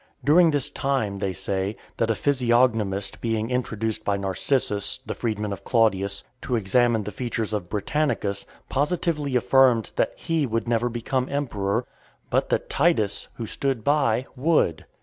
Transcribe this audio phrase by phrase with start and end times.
[0.25, 5.63] During this time, they say, that a physiognomist being introduced by Narcissus, the freedman of
[5.63, 11.85] Claudius, to examine the features of Britannicus, positively affirmed that he would never become emperor,
[12.31, 14.87] but that Titus, who stood by, would.